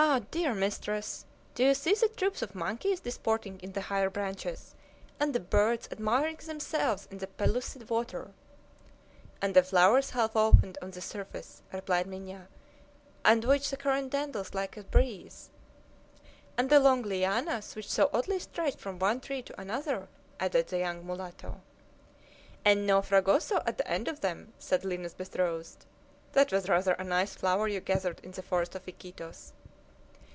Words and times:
Ah! 0.00 0.20
dear 0.30 0.54
mistress! 0.54 1.24
do 1.56 1.64
you 1.64 1.74
see 1.74 1.92
the 1.92 2.06
troops 2.08 2.40
of 2.40 2.54
monkeys 2.54 3.00
disporting 3.00 3.58
in 3.60 3.72
the 3.72 3.80
higher 3.80 4.08
branches, 4.08 4.76
and 5.18 5.34
the 5.34 5.40
birds 5.40 5.88
admiring 5.90 6.36
themselves 6.36 7.08
in 7.10 7.18
the 7.18 7.26
pellucid 7.26 7.90
water!" 7.90 8.30
"And 9.42 9.54
the 9.54 9.62
flowers 9.64 10.10
half 10.10 10.36
opened 10.36 10.78
on 10.80 10.92
the 10.92 11.00
surface," 11.00 11.62
replied 11.72 12.06
Minha, 12.06 12.46
"and 13.24 13.44
which 13.44 13.70
the 13.70 13.76
current 13.76 14.10
dandles 14.12 14.54
like 14.54 14.76
the 14.76 14.84
breeze!" 14.84 15.50
"And 16.56 16.70
the 16.70 16.78
long 16.78 17.02
lianas, 17.02 17.74
which 17.74 17.90
so 17.90 18.08
oddly 18.12 18.38
stretch 18.38 18.76
from 18.76 19.00
one 19.00 19.20
tree 19.20 19.42
to 19.42 19.60
another!" 19.60 20.06
added 20.38 20.68
the 20.68 20.78
young 20.78 21.04
mulatto. 21.04 21.60
"And 22.64 22.86
no 22.86 23.02
Fragoso 23.02 23.62
at 23.66 23.78
the 23.78 23.90
end 23.90 24.06
of 24.06 24.20
them!" 24.20 24.52
said 24.60 24.84
Lina's 24.84 25.14
betrothed. 25.14 25.86
"That 26.34 26.52
was 26.52 26.68
rather 26.68 26.92
a 26.92 27.04
nice 27.04 27.34
flower 27.34 27.66
you 27.66 27.80
gathered 27.80 28.20
in 28.20 28.30
the 28.30 28.42
forest 28.44 28.76
of 28.76 28.86
Iquitos!" 28.86 29.54